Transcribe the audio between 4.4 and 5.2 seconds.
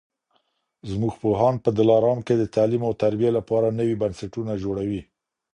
جوړوي.